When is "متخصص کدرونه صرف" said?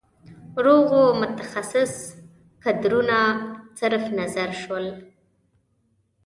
1.21-4.03